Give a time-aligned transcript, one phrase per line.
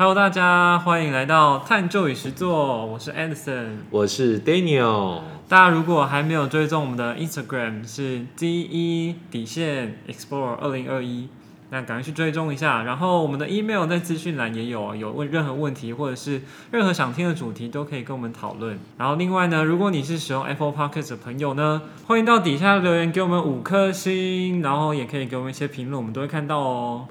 [0.00, 3.80] Hello，大家欢迎来到探究与实作，我是 Anderson，。
[3.90, 11.28] 我是 Daniel，大家如果还没有追踪我们的 Instagram 是 D E 底线 Explore 二零二一，
[11.68, 12.82] 那赶快去追踪一下。
[12.84, 16.40] 然后我们的 email 在资讯栏也有，有问任何问题或者是
[16.70, 18.78] 任何想听的主题都可以跟我们讨论。
[18.96, 27.06] 然后另外呢，如果你是使用 Apple Podcast 的朋友呢，欢迎到底下留言给我们五颗星，然后也可以给我们一些评论，我们都会看到哦。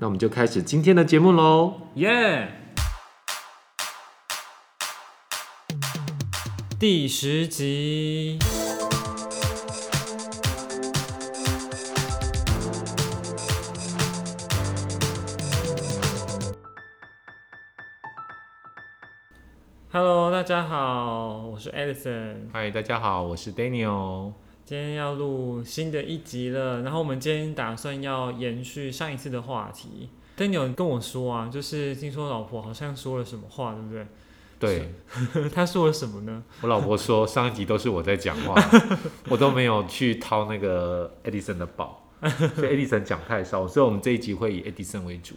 [0.00, 1.88] 那我们就开始今天的节目喽。
[1.94, 2.52] 耶、
[6.78, 8.38] 第十集。
[19.90, 24.32] Hello，大家好，我是 Edison，嗨，大家好，我是 Daniel。
[24.68, 26.82] 今天要录新的一集了。
[26.82, 30.10] 然后我们今天打算要延续上一次的话题。
[30.36, 33.90] Daniel 跟我说啊，就是听说老婆好像说了什么话，对不
[34.60, 34.92] 对？
[35.32, 36.42] 对 他说了什么呢？
[36.60, 38.62] 我老婆说，上一集都是我在讲话，
[39.30, 42.06] 我都没有去掏那个 Edison 的宝，
[42.54, 45.34] 所以 Edison 讲太少，所以我们这一集会以 Edison 为主。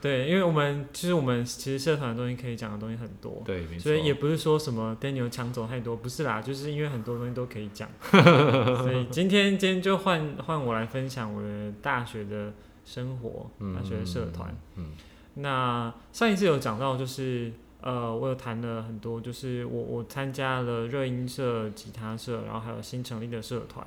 [0.00, 3.80] 对，因为我们其实我们其实社团的东西可以讲的东西很多，对，没错。
[3.80, 12.52] 所以也不是说什么 Daniel 抢走太多，不是啦，就是因为很多东西都可以讲， 所以今天今天就换换我来分享我的大学的
[12.84, 14.56] 生活，大学的社团。
[14.76, 14.92] 嗯，
[15.34, 23.84] 那上一次有讲到，就是呃，我有谈了很多，就是我我参加了热音社、吉他社，然后还有新成立的社团。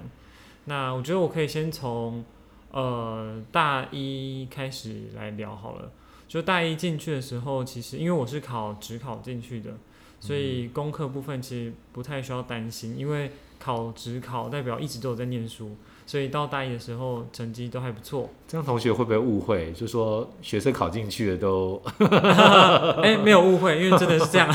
[0.66, 2.26] 那我觉得我可以先从
[2.72, 5.90] 呃大一开始来聊好了。
[6.32, 9.72] 就大一进去的时候，其实因为我是考职考进去的，
[10.22, 13.30] 所以功课部分其实不太需要担心，因为
[13.60, 18.30] 考职考代表一直都有在念书，所以到大一的时候成绩都还不错。
[18.48, 21.82] 这样同学会不会误会，就说学生考进去的都
[23.04, 24.50] 哎、没有误会，因为真的是这样。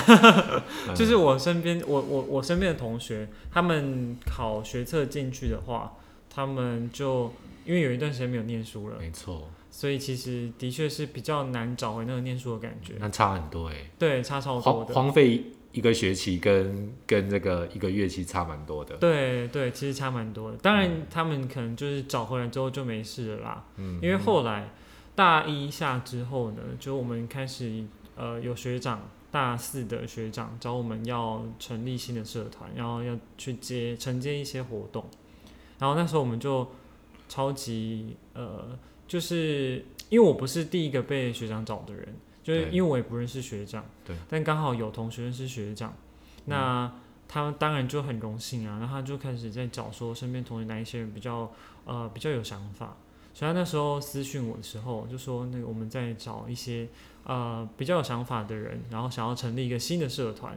[0.96, 5.92] 就是我身边，我我我身边的同学，他们考学测进去的话，
[6.30, 7.30] 他们就
[7.66, 12.94] 因为有一段时间没有念书了，没错，所以其实的确是比较难找回那个念书的感觉。
[12.98, 14.94] 那差很多哎，对，差超多荒的。
[14.94, 18.96] 荒废一个学期跟跟这个一个月期差蛮多的。
[18.96, 20.56] 对对，其实差蛮多的。
[20.56, 23.64] 当然，他们可能就是找回来之后就没事了啦。
[23.76, 24.70] 嗯，因为后来
[25.14, 27.84] 大一下之后呢，就我们开始
[28.16, 35.04] 呃有学长大四的学长找我们要成立新的社团，然后要去接承接一些活动。
[35.78, 36.66] 然后那时候我们就
[37.28, 45.94] 超级呃，就是因为我不是第一个被学长找的人，就是因为我也不认识学长，对，但刚好有同学认识学长，
[46.46, 46.92] 那。
[47.28, 51.50] 他当然就很荣幸啊，然后他就开始在找说身边同学哪一些人比较
[51.84, 52.96] 呃比较有想法，
[53.34, 56.86] 所以他那时候私讯我的时候就说那个我们在找一些
[57.24, 60.56] 呃比较有想法的人，然后想要成立一个新的社团，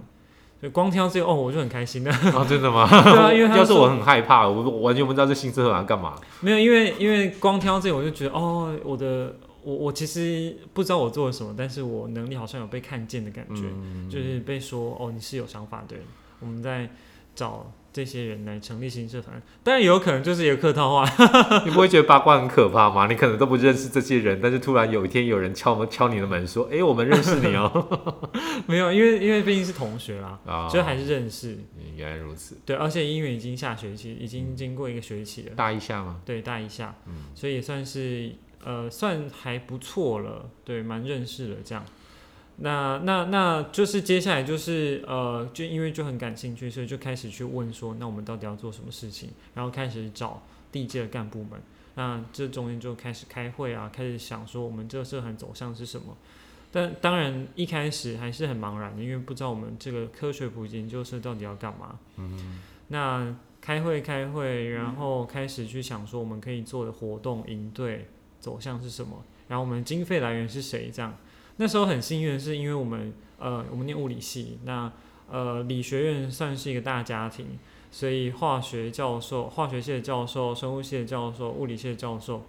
[0.59, 2.87] 所以光听到这个哦我就很开心的， 啊，真的吗？
[2.89, 6.15] 对啊因为要是我很害怕，我我完全不知道这新社团要干嘛。
[6.41, 16.05] 没有因为因为光听到这个我就觉得哦我的我我其实不知道我做了什么，但是我能力好像有被看见的感觉，嗯，就是被说哦你是有想法的人，
[16.39, 16.89] 我们在
[17.35, 21.09] 找这些人来成立新社团，当然有可能就是一个客套话，
[21.65, 23.07] 你不会觉得八卦很可怕吗？
[23.07, 28.21] 你可能都不认识这些人，但是突然有一天有人敲门敲你的门说：“哎、我们认识你哦。
[28.67, 31.57] 没有因为因为毕竟是同学啦，”啊所以还是认识。
[31.95, 32.57] 原来如此。
[32.65, 36.21] 对，而且因为已经下学期，已经经过一个学期了，大一下吗？
[36.23, 38.31] 对，大一下，嗯，所以也算是
[38.63, 41.83] 呃，算还不错了，对，蛮认识的这样。
[42.61, 49.29] 那那那就是接下来就是呃，就因为就很感兴趣，所以就开始去问说，那我们到底要做什么事情？
[49.53, 51.61] 然后开始找地界的干部们。
[51.95, 56.17] 那这中间就开始开会啊，开始想说我们这个社团走向是什么。
[56.71, 61.97] 但当然一开始还是很茫然的，因为不知道我们这个科学普及研究社到底要干嘛。
[62.17, 62.59] 嗯，
[62.89, 68.05] 那开会开会，然后开始去想说我们可以做的活动营队
[68.39, 71.17] 走向是什么，然后我们经费来源是谁这样。
[71.59, 74.91] 那时候很幸运的是，因为我们呃我们念物理系，那
[75.29, 77.59] 呃理学院算是一个大家庭，
[77.91, 82.45] 所以化学教授、化学系的教授、生物系的教授、物理系的教授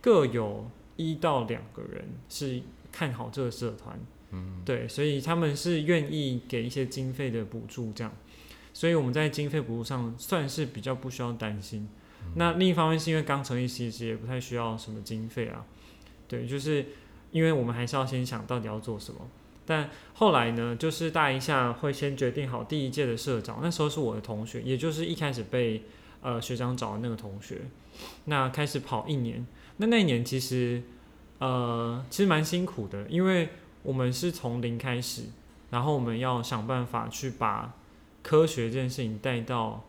[0.00, 4.00] 各有一到两个人是看好这个社团，
[4.30, 8.10] 嗯，对，所以他们是愿意给一些经费的补助这样。
[8.72, 11.86] 所以我们在经费补助上算是比较不需要担心。
[12.36, 15.64] 那另一方面是因为刚成立，其实也不太需要什么经费啊。
[16.26, 16.86] 对，就是
[17.34, 19.20] 因为我们还是要先想到底要做什么。
[19.66, 25.82] 但后来呢，就是大一下会先决定好第一届的社长，那时候是我的同学，也就是一开始被
[26.22, 27.62] 呃学长找的那个同学。
[28.26, 29.44] 那开始跑一年，
[29.78, 30.80] 那那一年其实
[31.38, 33.48] 呃其实蛮辛苦的，因为
[33.82, 35.24] 我们是从零开始，
[35.70, 37.74] 然后我们要想办法去把
[38.22, 39.82] 科学这件事情带到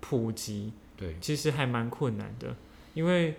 [0.00, 2.54] 普及，对，其实还蛮困难的，
[2.94, 3.34] 因为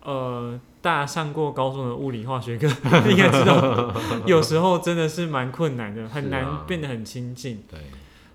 [0.00, 0.58] 呃，
[0.88, 2.66] 大家上过高中的物理化学课，
[3.10, 3.94] 应该知道，
[4.24, 7.62] 有时候真的是蛮困难的，很难变得很亲近。
[7.70, 7.78] 对，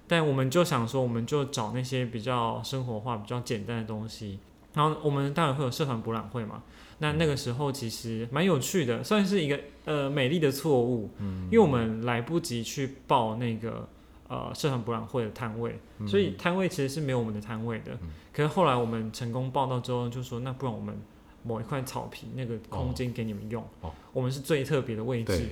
[0.08, 4.38] 但我们就想说，我们就找那些比较生活化、比较简单的东西。
[4.76, 6.62] 然后我们当然会有社团博览会嘛。
[7.00, 13.90] 那那个时候其实蛮有趣的，算是一个呃美丽的错误，嗯因为我们来不及去报那个
[14.28, 17.94] 呃社团博览会的摊位，所以摊位其实是没有我们的摊位的。
[18.04, 20.96] 嗯可是后来我们成功报到之后，就说那不然我们
[21.44, 23.92] 某一块草皮那个空间给你们用，哦。
[24.12, 25.50] 我们是最特别的位置，，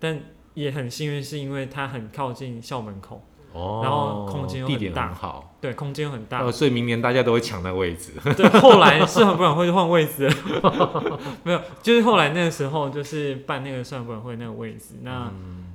[0.00, 0.20] 但
[0.54, 3.22] 也很幸运是因为它很靠近校门口。
[3.52, 6.40] 哦，然后空间又地点很大很好，对，空间又很大。
[6.40, 8.10] 呃，所以明年大家都会抢那位置。
[8.36, 10.26] 对，后来社团博览会就换位置。
[10.26, 15.32] 了， 没有，就是后来那个时候就是办那个社团博览会那个位置，那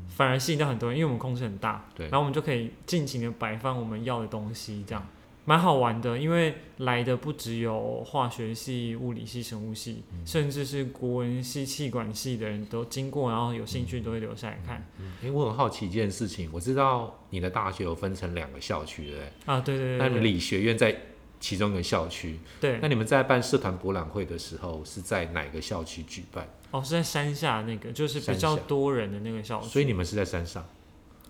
[0.09, 2.07] 反而吸引到很多人，因为我们空间很大，对。
[2.07, 5.01] 然后我们就可以尽情的摆放我们要的东西，这样
[5.49, 6.15] 蛮好玩的。
[6.15, 14.87] 因为来的不只有化学系、物理系、生物系，甚至是国文系、气管系的人都经过，然后有兴趣都会留下来看。
[15.23, 19.31] 哎、我很好奇一件事情，我知道你的大学有分成两个校区，对不对？
[19.47, 20.95] 啊，对对对对那理学院在
[21.39, 26.47] 其中一个校区，对，那你们在办社团博览会的时候是在哪个校区举办？
[26.69, 29.67] 哦，是在山下那个，就是比较多人的那个校区。
[29.67, 30.63] 所以你们是在山上，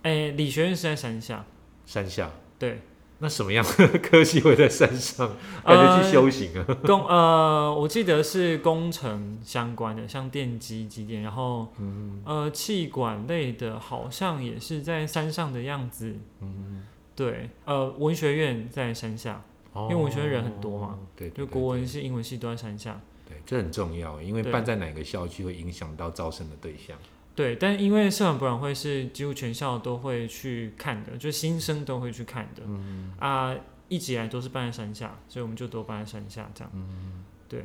[0.02, 1.46] 哎、理学院是在山下，
[1.86, 2.30] 山下。
[2.58, 2.78] 对，
[3.22, 5.30] 那什么样的 科系会在山上？
[5.62, 6.64] 感觉去修行啊？
[6.86, 16.16] 工呃，我记得是工程相关的，像电机、机电，然后嗯呃，气管类的，好像也是在山上的样子。
[16.40, 16.82] 嗯，
[17.14, 19.44] 对，呃，文学院在山下，
[19.74, 22.98] 因为文学院人很多嘛，就对国文系、英文系都在山下。
[23.28, 26.96] 对，这很重要，因为对办在哪个校区会影响到招生的对象。
[26.96, 27.19] 对，
[27.58, 32.62] 但因为社团博览会是几乎全校都会去看的，就新生都会去看的。
[32.66, 33.54] 嗯啊，
[33.88, 36.70] 一直以来都是办在山下，所以我们就都办在山下这样。
[36.74, 37.64] 嗯对，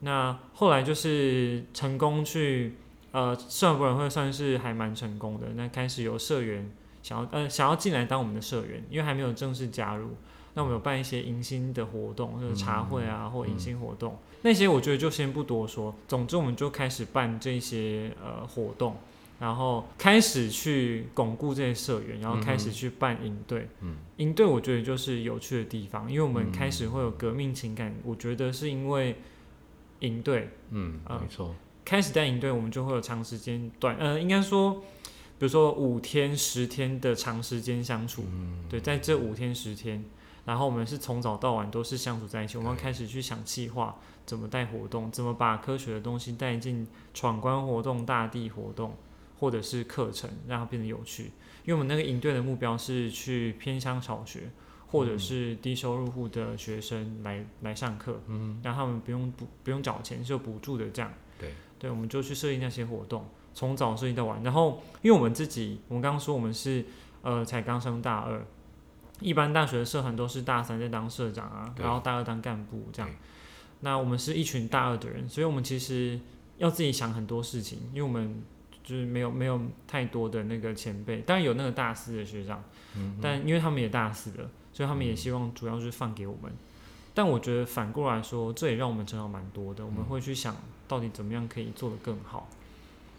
[0.00, 2.74] 那后来就是成功去
[3.12, 5.48] 呃，社团博览会算是还蛮成功的。
[5.54, 6.70] 那开始有社员
[7.02, 10.16] 想要呃想要进来当我们的社员，因为还没有正式加入。
[10.54, 15.94] 那我们有办一些迎新的活动，就是茶会啊，或迎新活动，那些我觉得就先不多说。
[16.08, 18.96] 总之，我们就开始办这些呃活动，
[19.38, 23.68] 然后开始去巩固这些社员，然后开始去办营队。
[23.80, 27.94] 嗯营队我觉得就是有趣的地方，因为我们嗯开始会有革命情感。
[28.04, 29.16] 我觉得是因为
[30.00, 31.54] 营队嗯，啊没错。
[31.84, 34.74] 开始带营队，我们就会有长时间短呃，应该说，
[35.38, 38.24] 比如说五天、十天的长时间相处。
[38.30, 40.04] 嗯，对，在这五天十天，
[40.50, 43.94] 然后我们是从早到晚都是相处在一起，我们开始去想计划，
[44.26, 48.96] 怎么带活动，怎么把科学的东西带进闯关活动、大地活动，
[49.38, 51.30] 或者是课程，让它变得有趣。
[51.64, 54.50] 因为我们那个营队的目标是去偏乡小学，
[54.88, 61.12] 或者是低收入户的学生来来上课，嗯，让他们不用不不用缴钱，是有补助的这样。
[61.38, 63.24] 对，对，我们就去设计那些活动，
[63.54, 64.42] 从早设计到晚。
[64.42, 66.84] 然后，因为我们自己，我们刚刚说我们是
[67.22, 68.44] 呃才刚升大二，
[69.20, 73.10] 一般大学的社团都是大三在当社长啊，然后大二当干部这样。
[73.80, 76.18] 那我们是一群大二的人，所以我们其实
[76.58, 78.42] 要自己想很多事情，因为我们
[78.82, 82.62] 就是没有没有太多的那个前辈，当然有那个大四的学长，
[82.96, 86.52] 嗯但因为他们也大四了，所以他们也希望主要是放给我们。
[87.12, 89.84] 但我觉得反过来说，这也让我们成长蛮多的。
[89.84, 90.56] 我们会去想
[90.86, 92.48] 到底怎么样可以做得更好。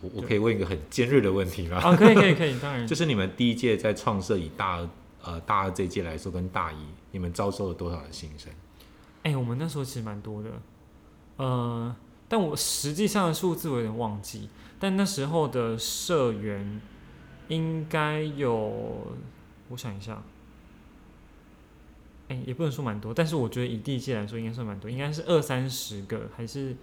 [0.01, 1.77] 我我可以问一个很尖锐的问题吗？
[1.77, 4.89] 啊，可以可以可以，当然 就是你们第一届在创社以大二
[5.23, 6.77] 呃大二这一届来说，跟大一
[7.11, 8.51] 你们招收了多少的新生？
[9.23, 10.49] 哎、我们那时候其实蛮多的，
[11.37, 11.95] 呃，
[12.27, 14.49] 但我实际上的数字我有点忘记，
[14.79, 16.81] 但那时候的社员
[17.49, 19.15] 应该有，
[19.69, 20.23] 我想一下，
[22.29, 26.75] 哎、也不能说蛮多，但是我觉得以第一届来说应该算蛮多，应该是二三十个还是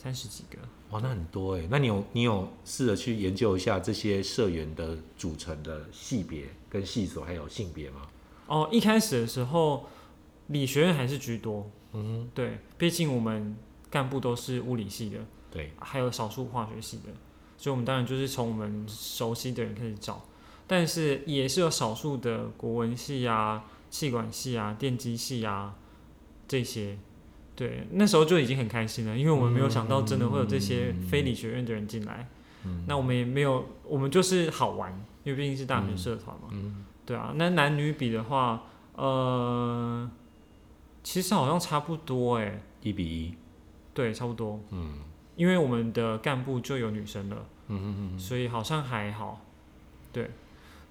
[0.00, 0.58] 三十几个。
[0.90, 1.66] 哇，那很多哎。
[1.68, 8.02] 那你有你有试着去研究一下这些社员的组成的系别跟系所还有性别吗？
[8.46, 9.86] 哦，一开始的时候
[10.46, 13.56] 理学院还是居多，嗯，对，毕竟我们
[13.90, 15.18] 干部都是物理系的，
[15.50, 17.12] 对，还有少数化学系的，
[17.56, 20.24] 所以我们当然就是从我们熟悉的人开始找，
[20.68, 25.74] 但是也是有少数的国文系啊、气管系啊、电机系啊
[26.46, 26.96] 这些。
[27.58, 32.28] 对，那时候就已经很开心了，因为我们没有想到真的会有这些非理学院的人进来。
[32.64, 34.92] 嗯那我们也没有，我们就是好玩，
[35.24, 36.48] 因为毕竟是大学社团嘛。
[36.52, 38.62] 嗯，对啊，那男女比的话，
[38.94, 40.08] 呃，
[41.02, 43.34] 其实好像差不多哎，一比一，
[43.92, 45.00] 对，差不多，嗯，
[45.34, 47.36] 因为我们的干部就有女生了，
[47.66, 49.40] 嗯嗯嗯所以好像还好。
[50.12, 50.30] 对，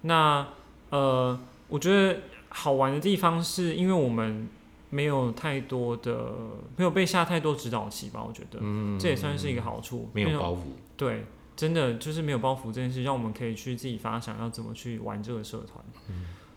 [0.02, 0.46] 那
[0.90, 4.48] 呃，我觉得好玩的地方是因为我们
[4.90, 6.32] 没有太多的
[6.76, 10.08] 没有被下太多指导期吧，我觉得、嗯，这也算是一个好处。
[10.12, 10.58] 没有包袱。
[10.96, 15.84] 对，真的就是没有包袱这件事，让我们可以去自己发想要怎么去玩这个社团。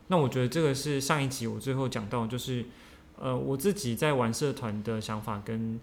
[0.08, 2.66] 那我觉得这个是上一集我最后讲到，就是
[3.18, 5.80] 呃我自己在玩社团的想法跟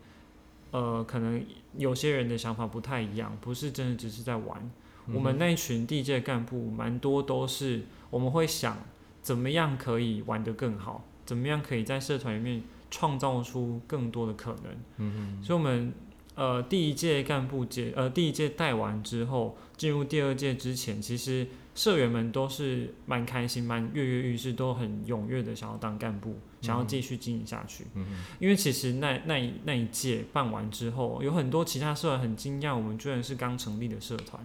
[0.71, 1.43] 呃可能
[1.77, 4.71] 有些人的想法不太一样，不是真的只是在玩。
[5.11, 8.77] 我们那一群地界干部蛮多都是我们会想
[9.23, 14.73] 怎么样可以玩得更好，怎么样可以在社团里面创造出更多的可能。
[14.97, 15.93] 嗯所以我们
[16.35, 27.85] 呃第一届干部节呃第一届带完之后，进入第二届之前，其实社员们都是蛮开心、蛮跃跃欲试，都很踊跃的想要当干部，想要继续经营下去。
[27.93, 28.07] 嗯
[28.41, 34.43] 因为其实那那一那一届办完之后，有很多其他社团很惊讶，我们居然是刚成立的社团。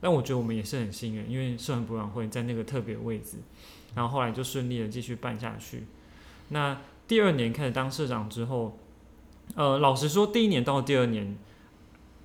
[0.00, 3.38] 但我觉得我们也是很幸运，因为社团博览会在那个特别位置，
[3.94, 5.84] 然后后来就顺利的继续办下去。
[6.48, 8.78] 那第二年开始当社长之后，
[9.54, 11.36] 呃，老实说，第一年到第二年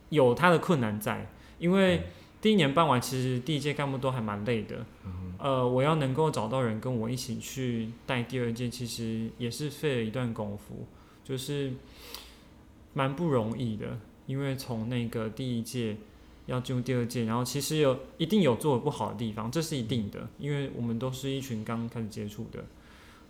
[0.09, 2.03] 有他的困难在，因为
[2.41, 4.85] 第一年办完，其实第一届干部都还蛮累的。
[5.37, 10.85] 呃，我要能够找到人跟我一起去带第二届，其实也是费了一段功夫，
[11.23, 11.73] 就是
[12.93, 13.97] 蛮不容易的。
[14.25, 15.97] 因为从那个第一届
[16.49, 22.65] 要进入第二届，然后其实有一定有做的不好的地方，这是一定的，因为我们都是一群刚开始接触的。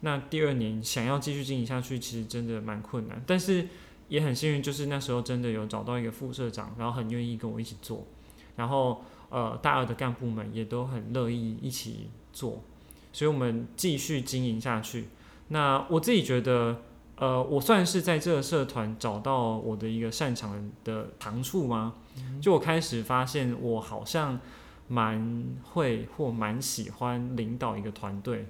[0.01, 3.67] 那第二年想要继续经营下去，其实真的蛮困难，但是
[4.07, 8.07] 也很幸运，就是那时候真的有找到一个副社长，然后很愿意跟我一起做，
[8.55, 12.63] 然后呃大二的干部们也都很乐意一起做，
[13.11, 15.09] 所以我们继续经营下去。
[15.49, 16.81] 那我自己觉得，
[17.19, 21.95] 呃，我算是在这个社团找到我的一个擅长的长处吗？
[22.41, 24.39] 就我开始发现，我好像
[24.87, 28.45] 蛮会或蛮喜欢领导一个团队。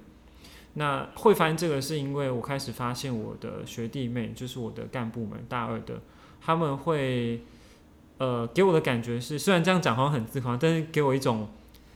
[0.74, 6.00] 那会发现这个是因为我开始发现我的学弟妹，就是我的干部们，大二的，
[6.40, 7.42] 他们会，
[8.18, 11.48] 呃，给我的感觉是，虽然这样讲好像很自夸，但是给我一种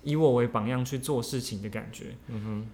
[0.02, 2.16] 以我为榜样去做事情的感觉。
[2.26, 2.66] 嗯哼，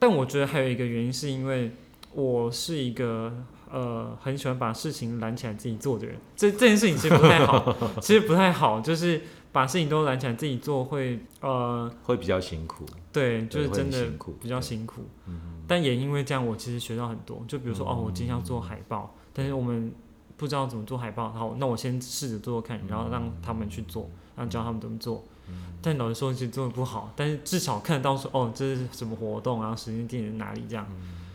[0.00, 1.70] 但我觉得还有一个原因，是因为
[2.16, 3.30] 我是一个
[3.70, 6.16] 呃很喜欢把事情揽起来自己做的人。
[6.34, 9.20] 这这件事情其实不太好， 其实不太好，就是
[9.52, 14.06] 把事情都揽起来自己做会呃会比较辛苦，对，就是真的
[14.40, 15.02] 比较辛苦。
[15.26, 17.44] 嗯但也因为这样，我其实学到很多。
[17.46, 19.92] 就比如说，哦，嗯我今天要做海报，但是我们
[20.38, 25.22] 不知道怎么做海报，好，那我先试着做做看，然后让他们去做，然后教他们怎么做。
[25.48, 30.86] 嗯但老实说，其实做的不好，但是至少看得到说，哦，这是什么活动，然后时间地点在哪里这样。
[30.88, 31.25] 嗯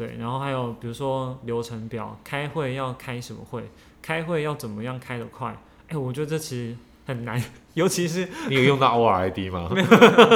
[0.00, 3.62] 对，然后还有比如说流程表，开会要开什么会，
[4.00, 5.54] 开会要怎么样开得快。
[5.88, 7.38] 哎，我觉得这其实很难，
[7.74, 9.68] 尤其是你有用到 ORID 吗？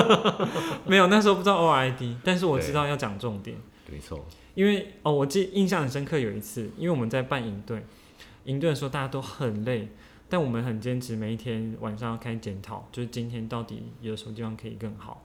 [0.85, 3.57] 没有那时候不知道 ORID，但是我知道要讲重点。
[3.91, 4.23] 没错，
[4.55, 7.87] 因为哦，我记印象很深刻，有一次，因为我们在办营队，
[8.45, 9.89] 营队的时候大家都很累，
[10.29, 15.24] 但我们很坚持，每一天晚上要开检讨，就是今天到底有什么地方可以更好。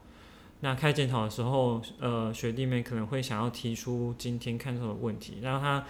[0.62, 5.86] 那开检讨的时候，呃，学弟妹可能会想要提出今天看到的问题，然后他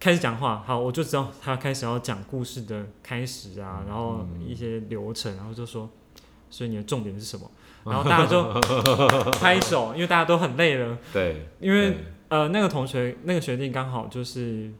[0.00, 5.88] 开始讲话，好，我就知道他开始要讲故事的开始啊，然后一些流程，然后就说，
[6.50, 7.50] 所以你的重点是什么？
[7.84, 8.42] 然后大家就
[9.38, 10.98] 拍手，因为大家都很累了。
[11.12, 11.96] 对，因为
[12.28, 14.70] 呃，那个同学那个学弟刚好就是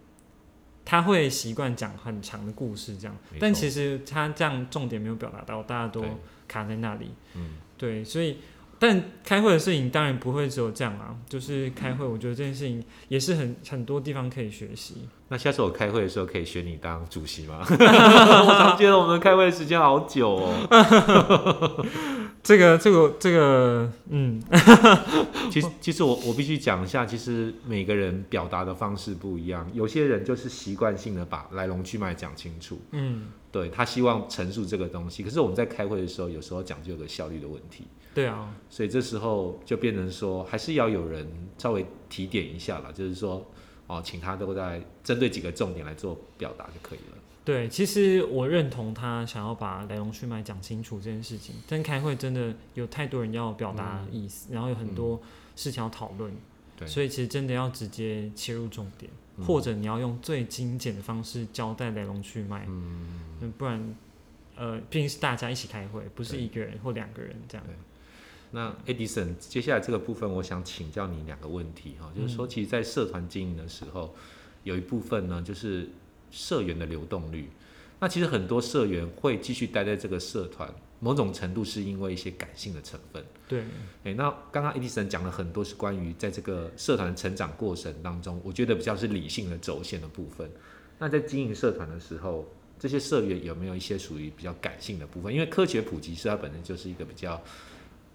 [0.85, 6.05] 他会习惯讲很长的故事这样，但其实他这样重点没有表达到，大家都
[6.49, 7.13] 卡在那里。
[7.35, 8.39] 嗯，对，所以
[8.79, 15.09] 但开会的事情当然不会只有这样啊，就是开会，我觉得这件事情也是很很多地方可以学习。
[15.31, 17.59] 那下次我开会的时候可以选你当主席吗？
[17.69, 21.85] 我常觉得我们开会时间好久哦。
[22.43, 24.41] 这个这个这个，嗯，
[25.51, 35.23] 其实，其实我我必须讲一下，其实每个人表达的方式不一样，有些人就是习惯性的把来龙去脉讲清楚，嗯，对他希望陈述这个东西。
[35.23, 37.85] 可是我们在开会的时候，有时候讲究有个效率的问题，
[38.19, 41.25] 对啊，所以这时候就变成说，还是要有人
[41.57, 43.47] 稍微提点一下啦，就是说，
[43.87, 47.19] 哦，请他都在针对几个重点来做表达就可以了。
[47.45, 55.23] 对，其实我认同他想要把来龙去脉讲清楚这件事情，但开会真的有太多人要表达意思，然后有很多
[55.55, 56.33] 事情要讨论，
[56.77, 56.89] 对。
[56.89, 59.45] 所以其实真的要直接切入重点，嗯。
[59.45, 63.95] 或者你要用最精简的方式交代来龙去脉，嗯，不然，
[64.57, 67.65] 呃，毕竟是大家一起开会，不是一个人或两个人这样。
[68.51, 74.15] 那 Edison，接下来这个部分，我想请教你两个问题哈，就是说，嗯其实，在社团经营的时候，
[74.65, 75.89] 有一部分呢，就是
[76.31, 77.51] 社员的流动率。
[78.01, 83.25] 那其实很多社员会继续待在这个社团，某种程度是因为一些感性的成分。
[83.49, 83.65] 对，
[84.05, 90.49] 诶，那刚刚 Edison 讲了很多是关于在这个社团成长过程当中，我觉得比较是理性的轴线的部分。
[90.99, 92.47] 那在经营社团的时候，
[92.79, 95.35] 这些社员有没有一些属于比较感性的部分？
[95.35, 97.43] 因为科学普及是它本身就是一个比较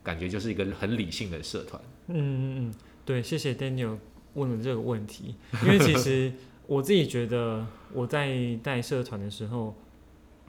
[0.04, 1.82] 感觉就是一个很理性的社团。
[2.08, 2.74] 嗯嗯嗯，
[3.06, 3.98] 对，谢谢 Daniel
[4.34, 6.34] 问了这个问题，因为其实
[6.68, 9.76] 我自己觉得我在带社团的时候，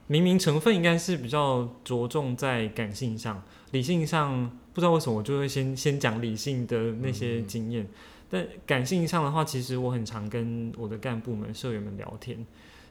[0.07, 7.87] 明明成分应该是比较着重在感性上，理性上不知道为什么我就会先先讲理性的那些经验，
[8.29, 12.37] 但感性上的话，其实我很常跟我的干部们、社员们聊天，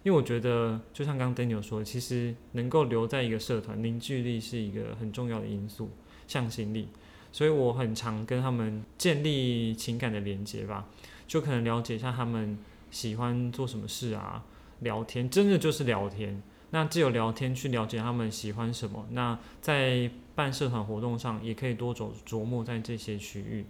[0.02, 5.90] 因为我觉得就像刚刚 Daniel 说，其实能够留在一个社团，凝聚力是一个很重要的因素，
[6.26, 6.88] 向心力。
[7.32, 10.86] 所以我很常跟他们建立情感的连接吧，
[11.26, 12.56] 就可能了解一下他们
[12.92, 14.44] 喜欢做什么事啊，
[14.78, 16.40] 聊天，真的就是聊天。
[16.70, 23.64] 那只有聊天去了解他们喜欢什么，那在办社团活动上也可以多琢琢磨在这些区域。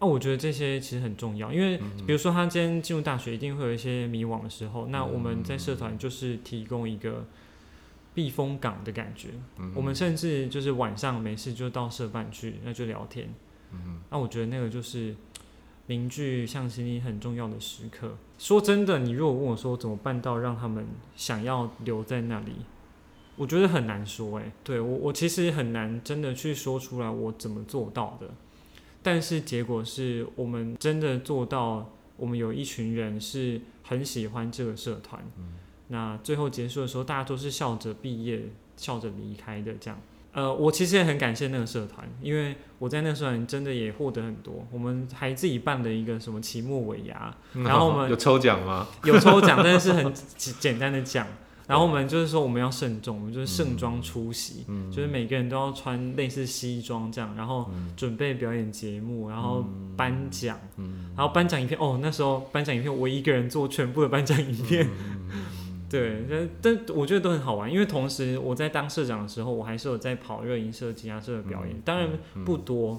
[0.00, 1.76] 那我觉得这些其实很重要，因为
[2.06, 7.26] 比如说他今天进入大学，一定会有一些迷惘的时候，那我们在社团就是提供一个。
[8.14, 9.30] 避风港的感觉，
[9.74, 13.28] 我们甚至就是晚上没事就到社办去，那就聊天。
[14.10, 15.14] 那我觉得那个就是
[15.86, 18.16] 凝聚向心力很重要的时刻。
[18.38, 22.52] 说真的，你如果问我说怎么办到让他们想要留在那里，
[23.36, 24.38] 我觉得很难说。
[24.38, 28.28] 诶，对我我其实很难真的去说出来我怎么做到的。
[29.02, 35.24] 但是结果是我们真的做到，我们有一群人是很喜欢这个社团。
[35.92, 38.40] 那最后结束的时候，大家都是笑着毕业、
[38.78, 39.74] 笑着离开的。
[39.78, 40.00] 这样，
[40.32, 44.66] 呃，我其实也很感谢那个社团，因为我在那个社团真的也获得很多。
[44.72, 48.88] 我们还自己办了一个什么期末尾牙， 然后我们有抽奖吗？
[49.04, 51.26] 有抽奖，但是很 简单的奖。
[51.64, 59.64] 然后我们就是说我们要慎重，我们就是盛装出席，就是每个人都要穿类似西装这样，然后准备表演节目，然后
[59.96, 60.58] 颁奖，
[61.16, 61.78] 然后颁奖影片。
[61.80, 64.88] 哦，那时候颁奖影片我一个人做全部的颁奖影片。
[65.92, 72.08] 对，但但我觉得都很好玩，因为同时我在当社长的时候，我还是有在跑热音社、吉他社的表演，当然
[72.46, 72.98] 不多，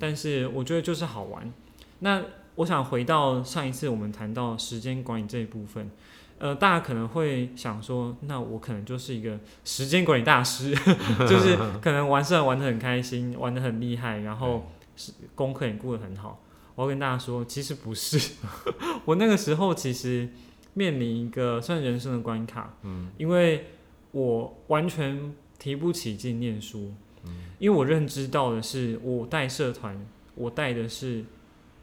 [0.00, 1.52] 但是我觉得就是好玩。
[2.00, 2.20] 那
[2.56, 5.88] 我想回到上一次我们谈到时间管理这一部分，
[6.38, 10.74] 呃，大家可能会想说，那我可能就是一个时间管理大师，
[11.30, 16.42] 就是 可能玩社玩的很开心，玩的很厉害，然后是功课也顾得很好。
[16.74, 18.32] 我要跟大家说，其实不是，
[19.06, 20.28] 我那个时候其实。
[20.74, 23.66] 面临一个算人生的关卡，嗯，因为
[24.10, 26.92] 我完全提不起劲念书，
[27.24, 31.24] 嗯，因为我认知到的是，我带社团，我带的是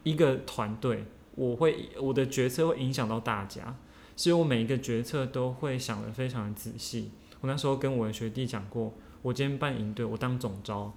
[0.03, 3.75] 一个团队，我会我的决策会影响到大家，
[4.15, 7.11] 所以我每一个决策都会想得非常的仔细。
[7.39, 10.93] 我那时候跟我的学弟讲过，我今天办营队，我当总招，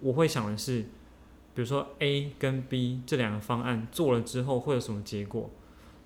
[0.00, 0.82] 我会想的是，
[1.54, 5.48] 比如说 A 跟 B 这两个方案做了之后会有什么结果。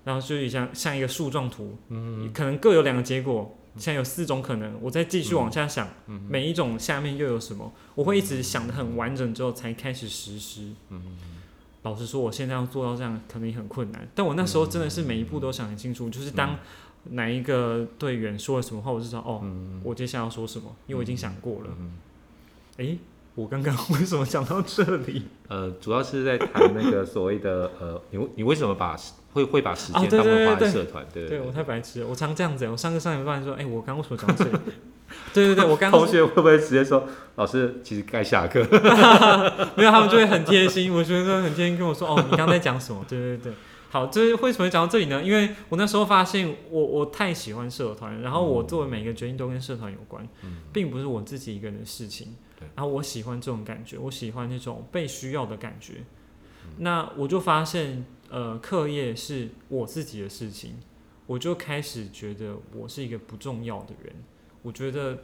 [0.05, 5.89] 然后就像像一个树状图，嗯，可能各有两个结果，现在有四种可能，我再继续往下想，
[6.29, 7.73] 每一种下面又有什么？
[7.95, 10.71] 我会一直想的很完整之后才开始实施。
[10.89, 11.01] 嗯
[11.83, 16.57] 老实说，我现在要做到这样可能也很困难，但我那时候真的是每一步都想很清楚，就是当
[17.11, 19.43] 哪一个队员说了什么话，我就知道哦，
[19.83, 21.69] 我接下来要说什么，因为我已经想过了。
[22.77, 22.97] 哎，
[23.35, 25.23] 我刚刚为什么讲到这里？
[25.49, 28.95] 呃，主要是在谈那个所谓的呃，你你为什么把
[29.33, 32.65] 会会把时间当做花在社团，对对，我太白痴了，我常这样子。
[32.67, 34.51] 我上课上一半说，哎，我刚为什么讲这里？
[35.33, 38.63] 对对对，我刚同学会不会直接说，老师其实该下课？
[39.75, 40.93] 没有，他们就会很贴心。
[40.93, 43.03] 我觉得很贴心跟我说，哦，你刚才讲什么？
[43.07, 43.53] 对对对，
[43.89, 45.21] 好，这为什么讲到这里呢？
[45.21, 50.25] 因为我那时候发现，我我太喜欢社团，然后我作为每个决定都跟社团有关，
[50.71, 52.29] 并不是我自己一个人的事情。
[52.75, 56.03] 然后我喜欢这种感觉，我喜欢那种被需要的感觉。
[56.77, 58.05] 那我就发现。
[58.27, 60.77] 呃，课业是我自己的事情，
[61.27, 64.15] 我就开始觉得我是一个不重要的人。
[64.63, 65.19] 我觉得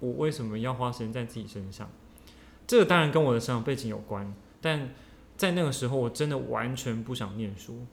[0.00, 1.90] 我为什么要花时间在自己身上？
[2.66, 4.88] 这个当然跟我的成长背景有关，但
[5.36, 7.84] 在那个时候，我真的完全不想念书，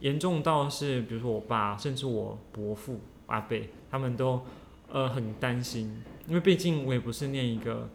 [0.00, 4.42] 严重到是，比如说我爸，甚至我伯父、阿贝，他们都
[4.88, 7.88] 呃很担心，因为毕竟我也不是念一个，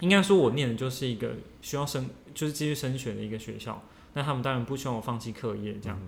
[0.00, 3.82] 应该说我念的就是一个需要升，就是继续升学的一个学校。
[4.14, 6.00] 那他们当然不希望我放弃课业，这样。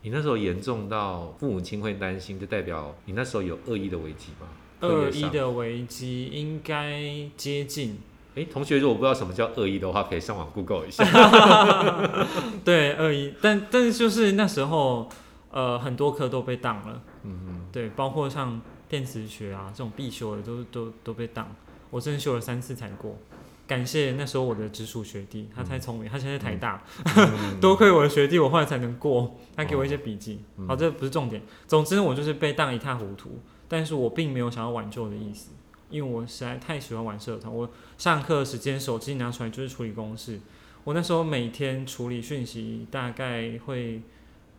[0.00, 4.48] 你那时候严重到父母亲会担心，就代表你那时候有恶意的危机吗？
[4.80, 7.02] 恶意的危机应该
[7.36, 7.98] 接近。
[8.34, 11.04] 哎，同学，如果不知道什么叫恶意的话，可以上网 Google 一下。
[12.64, 15.06] 对，恶意，但但是就是那时候，
[15.50, 17.02] 呃，很多课都被挡了。
[17.24, 17.60] 嗯嗯。
[17.70, 18.58] 对，包括像。
[18.94, 21.48] 电磁学啊这种必修的都都都被挡，
[21.90, 23.18] 我真的修了三次才过。
[23.66, 26.80] 感谢那时候我的直属学弟，他太聪明，他现在在台大，
[27.16, 29.36] 嗯 多亏我的学弟，我后来才能过。
[29.56, 30.44] 他给我一些笔记。
[30.58, 31.42] 嗯好，这不是重点。
[31.66, 35.50] 总之，我就是被当一塌糊涂，但是我并没有想要挽救的意思，
[35.90, 37.52] 因为我实在太喜欢玩社团。
[37.52, 40.38] 我上课时间手机拿出来就是处理公式。
[40.84, 44.02] 我那时候每天处理讯息，大概会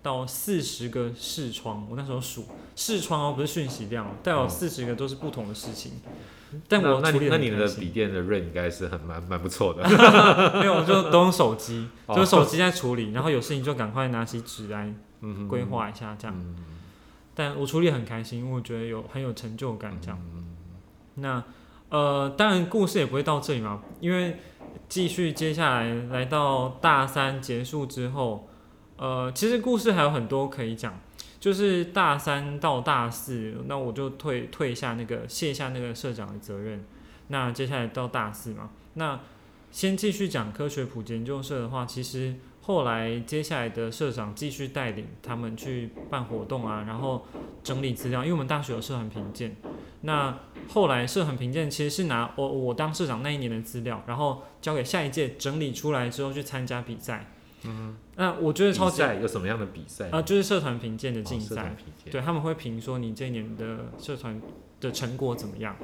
[0.05, 1.87] 到四十个视窗。
[1.89, 5.93] 我那时候数视窗哦，不是讯息量，代表哦四十个都是不同的事情。
[6.69, 9.81] 但我那那你的笔电的润应该是很蛮蛮不错的。
[10.61, 14.93] 没有，我就都用手机， 哦就手机在处理，然后有事情就赶快拿起纸来
[15.49, 16.37] 规划一下这样。
[16.37, 16.55] 嗯
[17.37, 20.17] 但我处理很开心，因为我觉得有很有成就感这样。
[20.35, 20.45] 嗯
[21.15, 21.43] 那
[21.89, 24.37] 呃，当然故事也不会到这里嘛，因为
[24.87, 28.47] 继续接下来来到大三结束之后，
[28.97, 30.99] 呃，其实故事还有很多可以讲。
[31.37, 36.83] 就是大三到大四，那我就退退下那个卸下那个社长的责任。
[37.27, 39.19] 那接下来到大四嘛，那
[39.69, 47.23] 先继续讲科学普及研究社的话，其实后来接下来的社长继续带领他们去办活动啊，然后
[47.63, 49.55] 整理资料，因为我们大学有社团评鉴。
[50.01, 57.31] 那后来社团评鉴其实是拿我我当社长那一年的资料，然后交给下一届整理出来之后去参加比赛。
[57.67, 60.09] 嗯，那我觉得超比级赛有什么样的比赛？
[60.09, 61.75] 啊、就是社团评鉴的哦竞赛。
[62.09, 64.41] 对，他们会评说你这一年的社团
[64.79, 65.75] 的成果怎么样。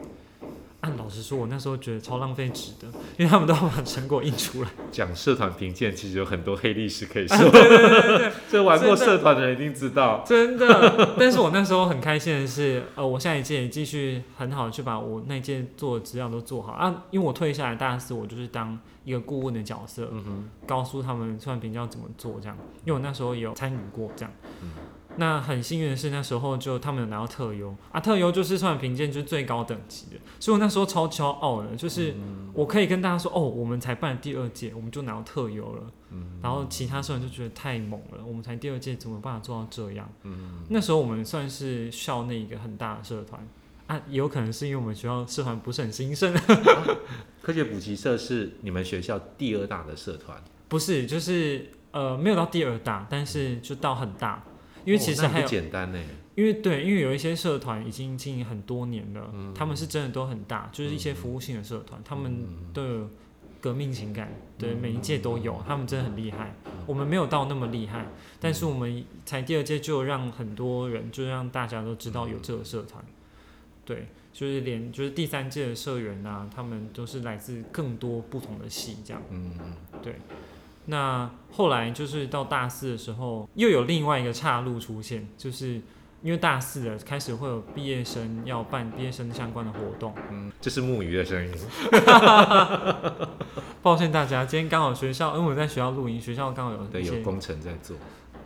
[0.81, 4.69] 按老实说，我那时候觉得超浪费纸的，因为他们都要把成果印出来。
[4.91, 7.37] 讲社团评鉴，其实有很多黑历史可以说。
[7.37, 10.23] 对对对对对， 这玩过社团的人一定知道。
[10.25, 11.15] 真的。
[11.19, 17.03] 但是我那时候很开心的是，呃，我下一届继续很好的去把我那届做的资料都做好啊。
[17.11, 22.57] 因为我退下来大四，我就是当一个顾问的角色，嗯哼，告诉他们算评要怎么做这样。
[22.85, 24.33] 因为我那时候也有参与过这样。
[24.63, 24.71] 嗯
[25.17, 27.75] 那很幸运的是，那时候就他们有拿到特优。
[27.91, 32.49] 啊，特优就是算评鉴就是最高等级的，所以我那时候超骄傲的，就是嗯。
[32.53, 35.83] 我可以跟大家说，哦，我们才办第二届，我们就拿到特优了。
[36.11, 36.39] 嗯。
[36.41, 40.09] 然后其他社团就觉得太猛了，我们才第二届，怎么办法做到这样？
[40.23, 40.63] 嗯。
[40.69, 43.47] 那时候我们算是校内一个很大的社团。
[43.87, 46.33] 啊，也有可能是因为我们学校社团不是很兴盛，
[47.43, 54.41] 科学补习社是你们学校第二大的社团，不是，就是呃没有到第二大，但是就到很大，
[54.85, 55.99] 因为其实还有，简单呢。
[56.33, 63.09] 因为对，因为有一些社团已经经营很多年了，嗯他们是真的都很大，就是一些服务性的社团，他们都有
[63.59, 66.55] 革命情感，对，每一届都有，他们真的很厉害。
[66.87, 68.07] 我们没有到那么厉害，
[68.39, 73.03] 但是我们才第二届就让很多人，就让大家都知道有这个社团。
[73.83, 79.21] 对，就是连就是第三届的社员啊，他们都是来自更多不同的系这样。
[79.29, 79.51] 嗯，
[80.85, 85.81] 那后来就是到大四的时候，又有另外一个岔路出现，就是
[86.21, 90.13] 因为大四了，开始会有毕业生要办毕业生相关的活动。
[90.31, 91.53] 嗯，这是木鱼的声音。
[93.81, 97.97] 抱歉大家，今天刚好学校，因为我在学校录音，学校刚好有对，有工程在做。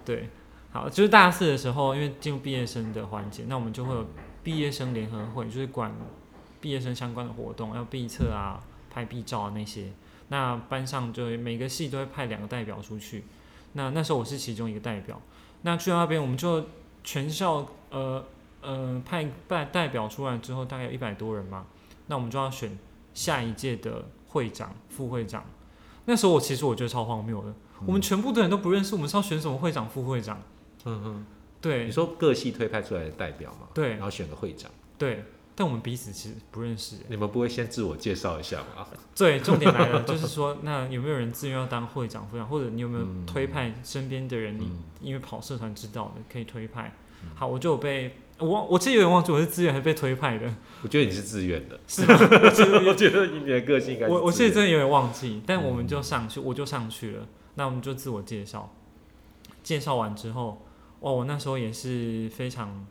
[0.06, 0.30] 对，
[0.72, 4.06] 好，就是大四的时候，因为进入毕业生的环节，那我们就会有
[4.44, 5.94] 毕业生联合会，就是管
[6.62, 9.92] 毕业生相关的活动，要毕测啊、拍毕照啊那些。
[10.30, 13.24] 那班上就每个系都会派两个代表出去。
[13.74, 15.22] 那那时候我是其中一个代表。
[15.62, 16.66] 那去到那边，我们就
[17.04, 18.24] 全校呃
[18.62, 21.66] 呃派代代表出来之后，大概有一百多人嘛。
[22.08, 22.78] 那我们就要选
[23.14, 25.44] 下一届的会长、副会长。
[26.06, 27.54] 那时候我其实我觉得超荒谬的，
[27.86, 30.40] 我们全部的人都不认识，我们是要选什么会长、副会长？
[30.84, 31.26] 嗯哼，
[31.60, 35.24] 对你说各系推派出来的代表嘛，对然后选个会长，对，
[35.56, 36.98] 但我们彼此其实不认识。
[37.08, 38.86] 你们不会先自我介绍一下吗？
[39.16, 44.60] 对，重点来了，就是说，那有没有人自愿要当会长、副长，或者你有没有嗯推派身边的人？
[44.60, 46.94] 你嗯因为跑社团知道的，可以推派。
[47.34, 52.16] 好，我就有被我忘，我其实有点忘记我是自愿还是被推派的，我觉得你是自愿的，是吗？
[52.86, 57.26] 我 觉得以你的个性应该我我自愿其实真的有点忘记，但我嗯们就上去，我就上去了。
[57.56, 58.76] 那我们就自我介绍，
[59.64, 60.62] 介绍完之后，
[61.00, 62.86] 哇，我那时候也是非常，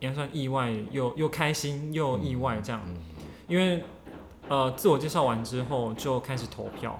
[0.00, 2.96] 应该算意外，又又开心又意外这样，嗯
[3.48, 3.82] 因为
[4.48, 6.98] 呃自我介绍完之后就开始投票，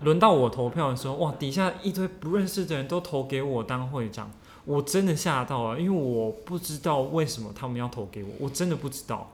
[0.00, 4.30] 轮到我投票的时候，哇，底下一堆不认识的人都投给我当会长，
[4.64, 9.30] 我真的吓到了，因为我不知道为什么他们要投给我，我真的不知道。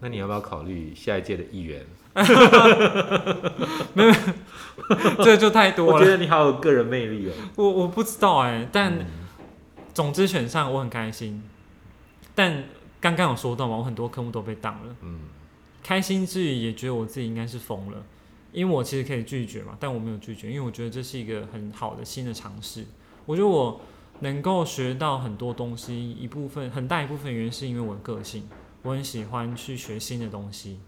[0.00, 1.84] 那你要不要考虑下一届的议员？
[3.94, 4.12] 没有
[5.24, 7.32] 这就太多了，我觉得你好有个人魅力哦。
[7.56, 9.06] 我我不知道哎、但嗯。
[9.94, 11.42] 总之选上我很开心，
[12.34, 12.64] 但
[13.00, 15.20] 刚刚有说到嘛，我很多科目都被挡了，嗯
[15.82, 18.04] 开心之余也觉得我自己应该是疯了，
[18.52, 22.86] 因为我其实可以拒绝嘛，但我没有拒绝，因为我觉得这是一个很好的新的尝试。
[23.26, 23.80] 我觉得我
[24.20, 28.48] 能够学到很多东西，一部分很大一部分原因是因为我的个性，
[28.82, 30.78] 我很喜欢去学新的东西。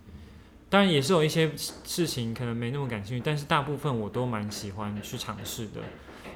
[0.71, 5.81] 当然也是有一些事情可能没那么感兴趣，但是大部分我都蛮喜欢去尝试的。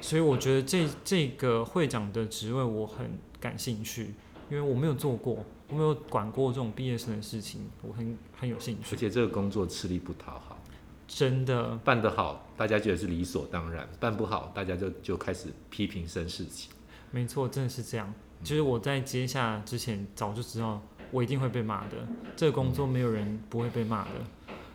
[0.01, 4.13] 所以我觉得这这个会长的职位我很感兴趣，
[4.49, 8.95] 因为我没有做过，我没有管过这种毕业生的事情，我很很有兴趣。
[8.95, 10.59] 而且这个工作吃力不讨好，
[11.07, 16.71] 真的办得好，大家觉得是理所当然；办不好，大家就就开始批评生事情。
[17.11, 18.13] 没错，真的是这样。
[18.43, 20.81] 就是我在接下之前早就知道
[21.11, 21.97] 我一定会被骂的，
[22.35, 24.11] 这个工作没有人不会被骂的。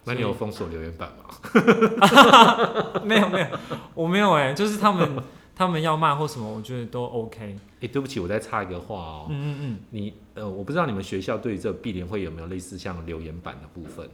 [0.04, 3.00] 那你有封锁留言板吗？
[3.02, 3.46] 没有没有，
[3.94, 5.22] 我没有哎、就是他们
[5.54, 7.56] 他们要骂或什么，我觉得都 OK。
[7.80, 9.26] 哎、对不起，我再插一个话哦。
[9.30, 14.08] 嗯嗯嗯你呃，我不知道你们学校对于这个毕联会有没有类似像留言板的部分？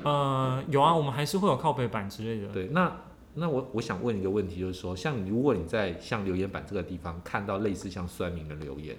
[0.00, 2.52] 嗯，呃，有啊，我们还是会有靠背板之类的。
[2.52, 2.94] 对，那
[3.34, 8.96] 那我我想问一个问题，就是说，像如果你在像留言板这个地方看到类似像酸民的留言，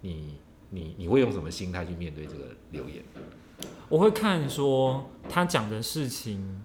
[0.00, 0.38] 你
[0.70, 3.02] 你你会用什么心态去面对这个留言？
[3.90, 6.62] 我会看说他讲的事情，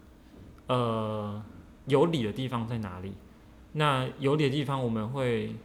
[0.68, 1.44] 呃，
[1.88, 3.14] 有理的地方在哪里。
[3.74, 5.56] 那有理的地方，我们会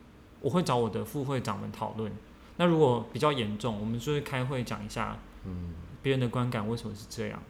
[0.40, 2.12] 我会找我的副会长们讨论。
[2.56, 7.40] 那如果比较严重，我们就会开会讲一下，嗯，别人的观感为什么是这样，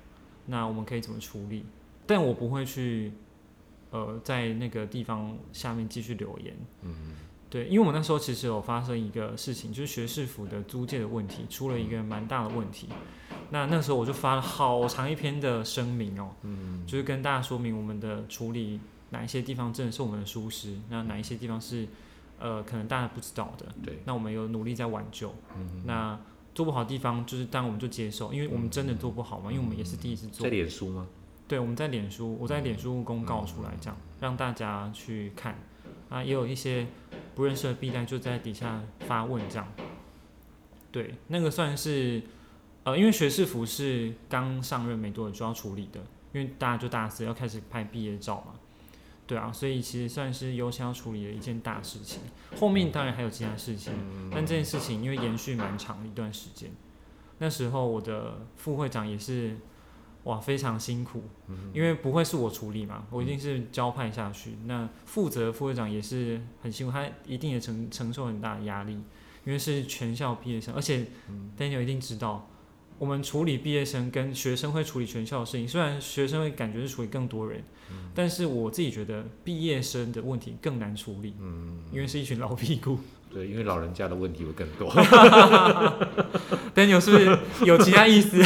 [0.46, 1.64] 那我们可以怎么处理？
[2.06, 3.12] 但我不会去，
[3.90, 6.54] 呃，在那个地方下面继续留言。
[6.82, 7.14] 嗯，
[7.48, 12.88] 对，因为我那时候其实有发生一个事情，就是学士府的租借的问题出了一个蛮大的问题。
[13.50, 18.78] 那那时候我就发了好长一篇的声明哦，嗯，就是跟大家说明我们的处理
[19.10, 21.86] 哪一些地方真的是我们的疏失，那哪一些地方是
[22.38, 23.66] 呃可能大家不知道的。
[23.84, 25.34] 对，那我们有努力在挽救。
[25.56, 26.18] 嗯，那
[26.54, 30.50] 做不好的地方，就是当然我们就接受，因为我们真的做不好嘛，因为我们也是第一次做在。
[30.50, 31.06] 脸书吗？
[31.46, 35.58] 对，我们在脸书，我在脸书公告出来，这样让大家去看。
[36.10, 36.86] 啊，也有一些
[37.34, 39.68] 不认识的 B 站就在底下发问这样。
[40.90, 42.22] 对，那个算是
[42.84, 46.00] 呃，因为学士服是刚上任没多久就要处理的，
[46.32, 48.54] 因为大家就大四要开始拍毕业照嘛。
[49.28, 52.22] 对啊，所以其实算是优先要处理的一件大事情。
[52.58, 53.92] 后面当然还有其他事情，
[54.32, 56.70] 但这件事情因为延续蛮长的一段时间，
[57.36, 59.54] 那时候我的副会长也是
[60.24, 61.22] 哇非常辛苦，
[61.74, 64.56] 因为不会是我处理嘛，我一定是交派下去。
[64.64, 68.94] 那负责副会长也是很辛苦，他一定也承承受很大的压力，
[69.44, 71.04] 因为是全校毕业生，而且
[71.58, 72.48] Daniel 一定知道。
[72.98, 77.62] 我们处理毕业生跟学生会处理全校的事情，虽然学生会感觉是处理更多人，
[78.14, 82.98] 但是我自己觉得毕业生的问题更难处理，嗯，因为是一群老屁股。
[83.30, 84.90] 对，因为老人家的问题会更多。
[86.74, 88.38] Daniel 是不是有其他意思？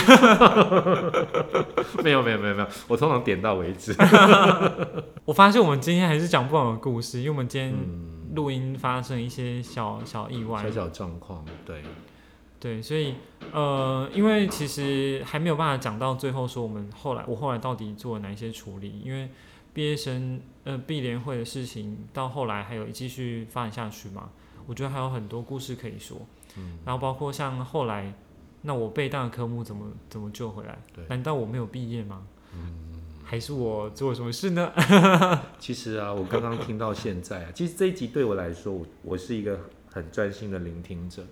[2.03, 3.95] 没有没有没有没有，我通常点到为止。
[5.25, 10.71] 我发现我们今天还是讲不完的故事，因为我们今天嗯，录音发生一些小小意外小。
[10.73, 11.81] 小状况，对，
[12.63, 13.17] 对，所以
[13.53, 19.29] 呃，因为其实还没有办法讲到最后，说我们后来我后来到底做了哪一些处理，因为
[19.75, 24.31] 毕业生呃毕联会的事情到后来还有继续发展下去嘛，
[24.65, 26.17] 我觉得还有很多故事可以说。
[26.57, 28.15] 嗯，然后包括像后来，
[28.61, 31.05] 那我被大的科目怎么怎么救回来对？
[31.09, 32.25] 难道我没有毕业吗？
[32.55, 34.73] 嗯，还是我做了什么事呢？
[35.59, 39.59] 其实啊，我刚刚听到现在啊，其实这一集对我来说，我我是一个
[39.91, 41.25] 很专心的聆听者。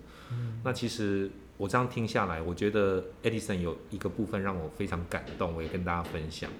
[0.62, 6.50] 那其实我这样听下来，我觉得 Edison 有一个部分让我非常感动，我也跟大家分享，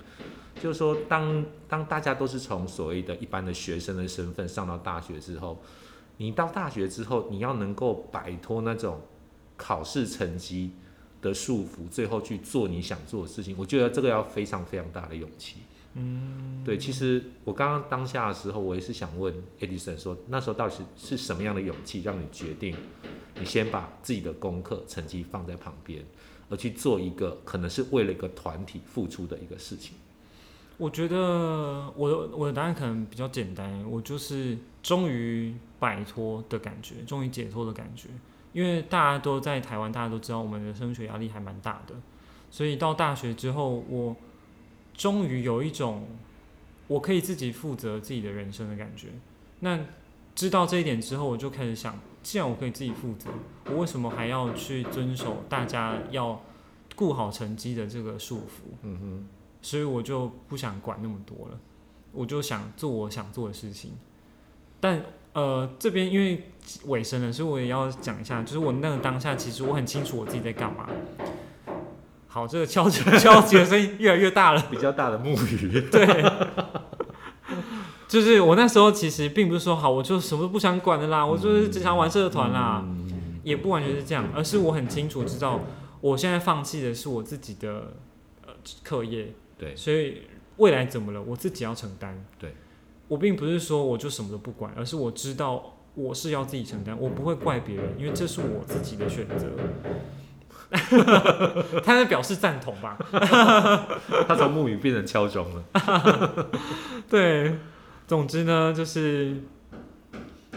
[0.61, 5.62] 就是说当当大家都是从所谓的一般的学生的身份上到大学之后，
[6.16, 9.00] 你到大学之后，你要能够摆脱那种
[9.56, 10.72] 考试成绩
[11.22, 15.59] 的束缚，最后去做你想做的事情，我觉得这个要非常非常大的勇气。
[15.94, 22.76] 嗯，对，其实我刚刚当下的时候，我也是想问 Edison 说，那时候到底是是什么样的勇气让你决定，
[23.38, 26.05] 你先把自己的功课成绩放在旁边，
[26.48, 29.94] 而去做一个可能是为了一个团体付出的一个事情？
[30.76, 38.09] 我觉得我的我的答案可能比较简单，我就是终于摆脱的感觉，终于解脱的感觉。
[38.53, 41.94] 因为大家都在台湾，大家都知道我们的升学压力还蛮大的，
[42.50, 44.16] 所以到大学之后，我
[44.94, 46.07] 终于有一种
[46.88, 49.09] 我可以自己负责自己的人生的感觉。
[49.61, 49.79] 那
[50.35, 53.31] 知道这一点之后，我就开始想，既然我可以自己负责，
[53.66, 56.40] 我为什么还要去遵守大家要
[56.96, 58.72] 顾好成绩的这个束缚？
[58.83, 59.26] 嗯哼，
[59.61, 61.59] 所以我就不想管那么多了，
[62.12, 63.92] 我就想做我想做的事情。
[64.81, 66.44] 但呃，这边因为
[66.87, 70.88] 尾声了，所以我也要讲一下，就是我那个当下，其实我很清楚我自己在干嘛。
[72.33, 74.64] 好，这个敲击 敲击的声音越来越大了。
[74.71, 76.25] 比较大的木鱼， 对，
[78.07, 85.59] 就是我那时候其实并不是说好，我就什么都不想管的啦，我就是只想玩社团啦，嗯也不完全是这样，而是我很清楚知道，
[86.01, 87.95] 我现在放弃的是我自己的
[88.47, 88.53] 呃
[88.85, 90.23] 课业，对所以
[90.59, 92.25] 未来怎么了，我自己要承担。
[92.38, 92.55] 对，
[93.09, 99.49] 我并不是说我就什么都不管，而是我知道我是要自己承担，我不会怪别人，因为这是我自己的选择。
[101.85, 102.96] 他在表示赞同吧？
[104.28, 106.50] 他从木鱼变成敲钟了。
[107.09, 107.59] 对，
[108.06, 109.37] 总之呢，就是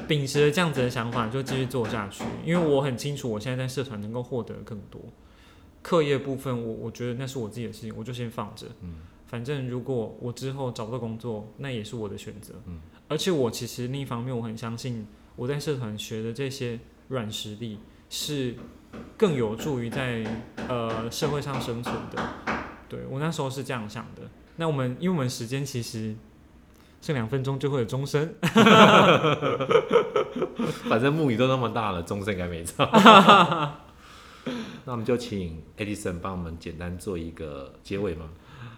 [0.08, 2.24] 秉持着这样子的想法，就继续做下去。
[2.46, 5.02] 因为我很清楚，我现在在社团能够获得更多。
[5.82, 8.68] 课业部分我，我觉得那是我自己的事情，我就先放着。
[8.82, 8.96] 嗯，
[9.28, 12.54] 反正如果我之后找不到工作，那也是我的选择。
[12.68, 18.56] 嗯，而且我其实另一方面，我很相信我在社团学的这些软实力是
[19.18, 20.24] 更有助于在
[20.68, 22.22] 呃社会上生存的。
[22.90, 24.22] 对我那时候是这样想的。
[24.58, 26.16] 那我们因为我们时间其实
[27.02, 28.34] 剩两分钟就会有钟声，
[30.88, 32.86] 反正木鱼都那么大了，钟声应该没差。
[34.86, 38.30] 那我们就请 Edison 帮我们简单做一个结尾吗？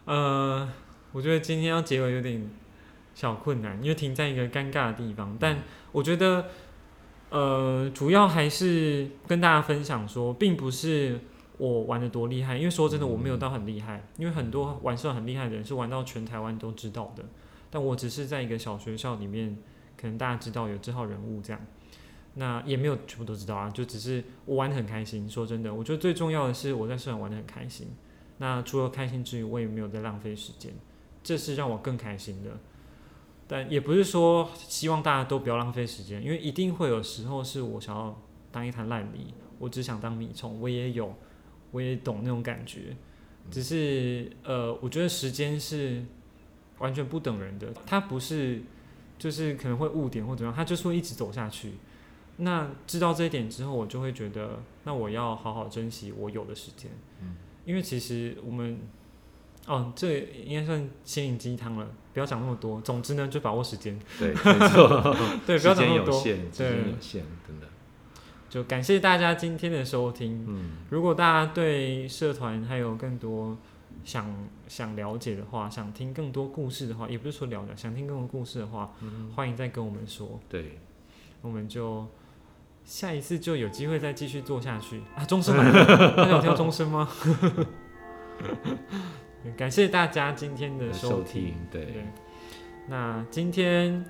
[0.06, 0.70] 呃，
[1.12, 2.50] 我觉得今天要结尾有点
[3.14, 5.36] 小困难，因为停在一个尴尬的地方。
[5.40, 5.58] 但
[5.92, 6.46] 我觉得，
[7.36, 11.20] 呃，主要还是跟大家分享说，并不是
[11.58, 14.02] 我玩的多厉害，因为说真的，我没有到很厉害。
[14.18, 17.26] 因为很多玩社很厉害的人是玩到全台湾都知道的，
[17.70, 19.58] 但我只是在一个小学校里面，
[19.98, 21.62] 可能大家知道有这号人物这样。
[22.36, 25.30] 那也没有全部都知道啊，就只是我玩的很开心。
[25.30, 27.90] 说真的，我觉得最重要的是我在社团玩的很开心。
[28.38, 30.72] 那除了开心之余，我也没有在浪费时间，
[31.22, 32.52] 这是让我更开心的。
[33.48, 41.16] 但也不是说希望大家都不要浪费时间，因为一定会有时候是我想要当一滩烂泥，我只想当米虫，我也有，
[41.72, 42.96] 我也懂那种感觉。
[43.52, 46.04] 只是呃，我觉得时间是
[46.80, 48.64] 完全不等人的，它不是
[49.20, 51.74] 就是可能会误点或怎么样，它就是会一直走下去。
[52.38, 56.90] 那知道这一点之后，我就会觉得，那我要好好珍惜我有的时间。
[57.22, 58.80] 嗯，因为其实我们，
[59.66, 62.80] 哦，这应该算心灵鸡汤了，不要讲那么多。
[62.82, 64.00] 总之呢，就把握时间。
[64.20, 66.14] 对，没错， 对，不要讲那么多。
[66.14, 67.68] 有限，时间对有限，真的。
[68.48, 70.46] 就感谢大家今天的收听。
[70.48, 73.58] 嗯，如果大家对社团还有更多
[74.04, 74.34] 想
[74.68, 80.80] 想了解的话，想听更多故事的话，也不是说聊聊，想听更多故事的话，嗯欢迎再跟我们说，对，
[81.42, 82.08] 我们就
[82.86, 85.26] 下一次就有机会再继续做下去啊！
[85.26, 85.54] 终身
[86.16, 87.10] 大家有听到钟声吗？
[89.58, 91.46] 感谢大家今天的收听。
[91.46, 92.04] 听，对，对，
[92.88, 94.04] 那今天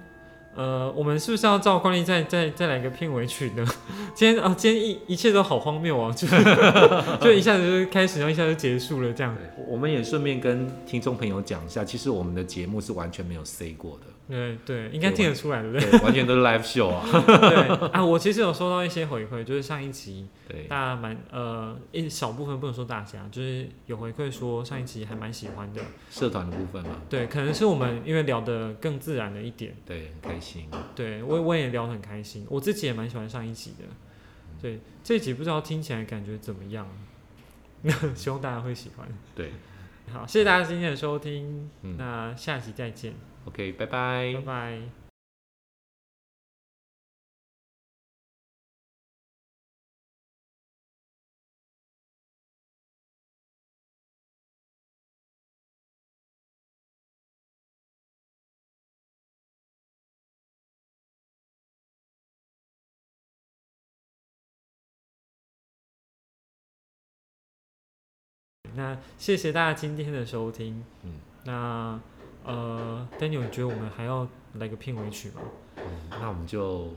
[0.55, 3.65] 呃，我们是不是要照惯例再再再来个片尾曲呢？
[4.13, 6.35] 今天啊、今天一一切都好荒谬啊，就是
[7.19, 9.35] 就一下子就开始，然后一下就结束了这样。
[9.67, 15.89] 我们也顺便跟听众朋友讲一下，其实我们的节目是完全没有 say 过的，对对，应该听得出来，对不对？
[15.91, 25.81] 对，完全都是 live show 啊，对啊，我其实有收到一些回馈，就是上一集对，大家蛮呃一小部分不能说大家，就是有回馈说上一集还蛮喜欢的。
[26.09, 29.75] 社团的部分嘛，对，可能是我们因为聊得更自然了一点。
[29.85, 33.85] 对，很开心，对我我也聊得很开心，我自己也蛮喜欢上一集的。
[34.61, 36.87] 对，这一集不知道听起来感觉怎么样，
[38.15, 39.07] 希望大家会喜欢。
[39.35, 39.51] 对
[40.11, 43.13] 好，谢谢大家今天的收听，嗯那下集再见，
[43.45, 44.79] ，OK，拜拜拜拜。
[68.75, 70.83] 那谢谢大家今天的收听。
[71.03, 71.13] 嗯，
[71.45, 71.97] 那
[72.45, 74.27] 呃，Daniel，你觉得我们还要
[74.59, 75.41] 来个片尾曲吗？
[75.77, 75.83] 嗯
[76.21, 76.93] 那我们就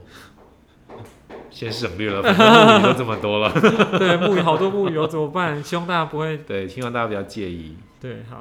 [1.51, 3.51] 先省略了，反正木鱼都这么多了，
[3.99, 5.61] 对，木鱼好多木鱼哦，怎么办？
[5.63, 7.75] 希望大家不会对，希望大家不要介意。
[7.99, 8.39] 对好。